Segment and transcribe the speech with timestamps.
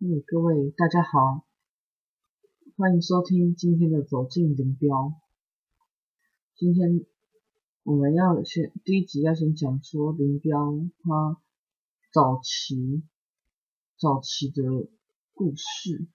[0.00, 1.44] 嗯，各位大家好，
[2.76, 5.12] 欢迎收听今天的走进林标。
[6.54, 7.04] 今天
[7.82, 10.72] 我们要先第一集要先讲说林标
[11.02, 11.42] 他
[12.12, 13.02] 早期
[13.96, 14.62] 早期的
[15.34, 16.06] 故事，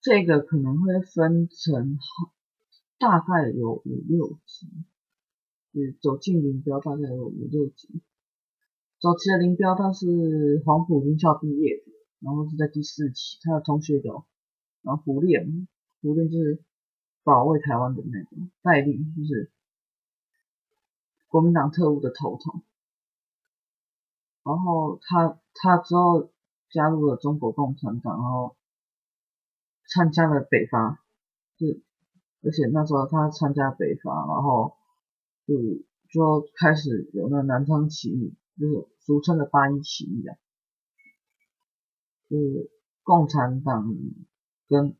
[0.00, 2.32] 这个可能会分成好
[2.98, 4.66] 大概有五六集，
[5.72, 8.02] 就是走进林标大概有五六集。
[8.98, 11.92] 早期的林彪他是黄埔军校毕业的，
[12.24, 14.24] 然后是在第四期，他的同学有，
[14.82, 15.68] 然后胡练，
[16.00, 16.62] 胡练就是
[17.22, 19.52] 保卫台湾的那个，戴笠就是
[21.28, 22.62] 国民党特务的头头，
[24.42, 26.32] 然后他他之后
[26.70, 28.56] 加入了中国共产党，然后
[29.86, 31.04] 参加了北伐，
[31.56, 31.66] 就
[32.42, 34.76] 而且那时候他参加北伐，然后
[35.46, 35.54] 就
[36.10, 38.34] 就开始有那南昌起义。
[38.56, 40.36] 就是俗称的八一起义啊，
[42.36, 42.70] 是
[43.02, 43.94] 共产党
[44.68, 44.96] 跟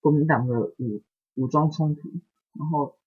[0.00, 1.02] 国民党的武
[1.34, 2.10] 武装冲突，
[2.52, 2.98] 然后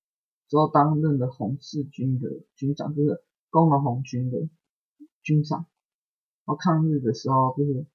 [0.47, 4.49] 之后担任了红四军的军长，就是工农红军的
[5.21, 5.59] 军长。
[5.59, 5.67] 然
[6.45, 7.85] 后抗日的时候，就是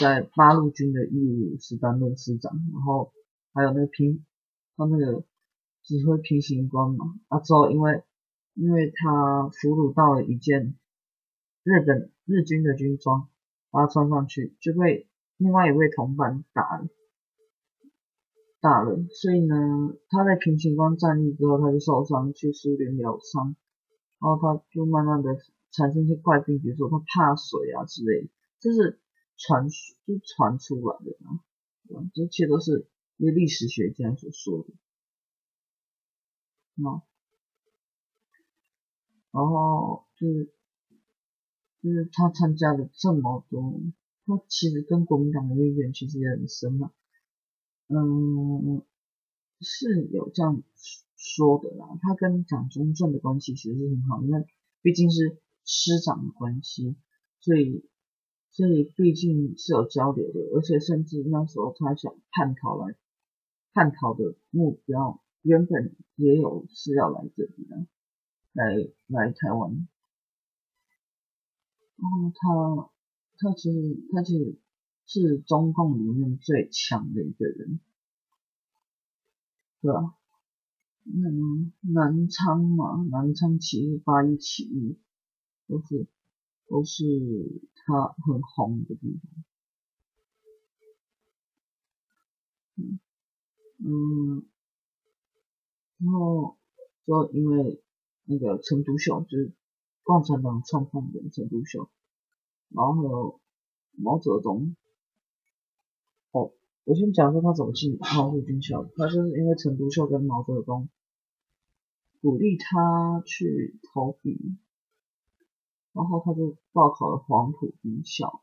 [0.00, 3.12] 在八路军的义务师担任师长，然后
[3.52, 4.24] 还有那个平
[4.76, 5.24] 他那个
[5.82, 8.02] 指挥平型关嘛，啊之后因为。
[8.60, 10.76] 因为他俘虏到了一件
[11.68, 13.28] 日本日军的军装，
[13.70, 16.88] 把他穿上去就被另外一位同伴打了，
[18.58, 19.54] 打了，所以呢，
[20.08, 23.54] 他在平型关战役之后他就受伤，去苏联疗伤，
[24.18, 25.36] 然后他就慢慢的
[25.70, 28.30] 产生一些怪病，比如说他怕水啊之类的，
[28.60, 28.98] 这是
[29.36, 31.44] 传就传出来的啊，
[32.14, 34.72] 这一切都是一个历史学家所说的，
[39.32, 40.50] 然后就是
[41.82, 43.80] 就是他参加了这么多，
[44.26, 46.92] 他其实跟国民党的渊源其实也很深嘛，
[47.88, 48.82] 嗯，
[49.60, 50.62] 是有这样
[51.16, 51.98] 说的啦。
[52.02, 54.44] 他跟蒋中正的关系其实是很好，因为
[54.82, 56.96] 毕竟是师长的关系，
[57.40, 57.84] 所以
[58.50, 62.94] 所以毕竟是有交流的，而且甚至那时候他想叛逃来
[63.72, 67.86] 叛逃的目标，原本也有是要来这里的。
[68.54, 68.74] 来
[69.06, 69.86] 来台湾，
[72.00, 72.90] 然后他
[73.38, 74.56] 他其实他其实
[75.06, 77.80] 是中共里面最强的一个人，
[79.82, 80.14] 对吧？
[81.04, 84.98] 嗯，南昌嘛，南昌起义、八一起义，
[85.66, 86.06] 都是
[86.68, 87.04] 都是
[87.74, 89.44] 他很红的地方。
[92.76, 93.00] 嗯
[93.78, 94.46] 嗯，
[95.98, 96.56] 然后
[97.04, 97.82] 就因为。
[98.30, 99.52] 那个陈独秀就是
[100.08, 101.90] 共产党创办人陈独秀，
[102.70, 103.42] 然后
[103.92, 104.74] 毛泽东。
[106.30, 106.50] 哦，
[106.84, 110.88] 我先讲说他怎么进黄埔军校，他就是因为陈独秀跟毛泽东
[112.22, 114.56] 鼓励他去投笔，
[115.92, 118.42] 然后他就报考了黄埔军校，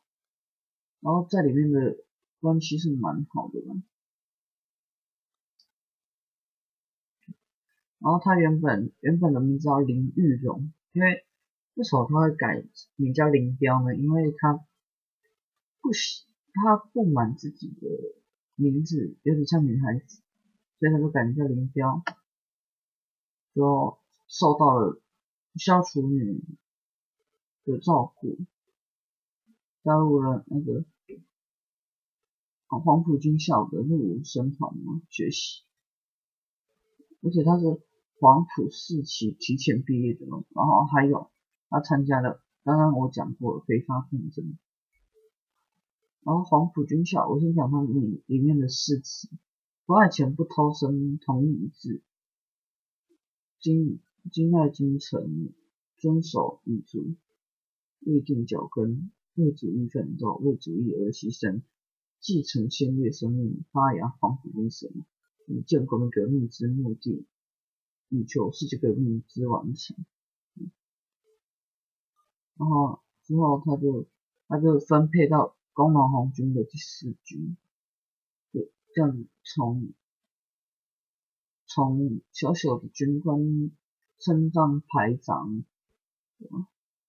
[0.99, 1.97] 然后在里面的
[2.41, 3.81] 关系是蛮好的嘛。
[7.97, 11.25] 然后他原本原本的名字叫林玉荣，因为
[11.75, 12.65] 为什么他会改
[12.95, 13.95] 名叫林彪呢？
[13.95, 14.65] 因为他
[15.81, 17.87] 不喜他不满自己的
[18.55, 20.21] 名字有点像女孩子，
[20.79, 22.03] 所以他就改名叫林彪，
[23.53, 25.01] 就受到了
[25.55, 26.43] 消除女
[27.63, 28.37] 的照顾，
[29.83, 30.85] 加入了那个
[32.67, 35.63] 黄埔军校的入伍生团嘛学习，
[37.21, 37.81] 而且他是。
[38.17, 41.29] 黄埔四期提前毕业的嘛，然后还有
[41.69, 44.57] 他参加了刚刚我讲过的北伐战争，
[46.23, 49.29] 然后黄埔军校，我先讲它里里面的誓词：
[49.85, 52.01] 不爱钱，不偷生，同意一致，
[53.59, 53.99] 精
[54.31, 55.53] 精爱精诚，
[55.97, 57.15] 遵守遗嘱，
[57.99, 61.61] 立定脚跟，为主义奋斗，为主义而牺牲，
[62.19, 64.89] 继承先烈生命，发扬黄埔精神，
[65.47, 67.25] 以建国革命之目的。
[68.09, 69.97] 以求世界革命之完成，
[72.57, 74.07] 然后之后他就
[74.47, 77.57] 他就分配到工农红军的第四军，
[78.51, 78.61] 就
[78.93, 79.93] 这样子从
[81.67, 83.39] 从小小的军官
[84.19, 85.63] 升上排长，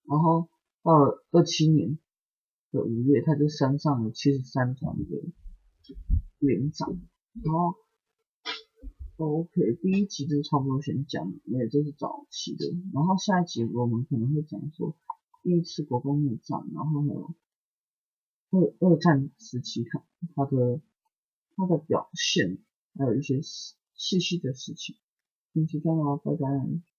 [0.04, 0.48] 然后
[0.82, 1.98] 到了二七年
[2.72, 5.04] 的五月，他就升上了七十三团的
[6.38, 6.98] 连长，
[7.42, 7.74] 然后。
[9.18, 12.66] OK，第一集就差不多先讲，因为这是早期的。
[12.92, 14.94] 然后下一集我们可能会讲说，
[15.46, 17.36] 第一次国共内战，然后还有
[18.50, 20.04] 二二战时期他
[20.34, 20.80] 他的
[21.54, 22.58] 他的表现，
[22.98, 23.40] 还有一些
[23.94, 24.96] 细细的事情。
[25.54, 26.95] 谢谢大家，拜拜。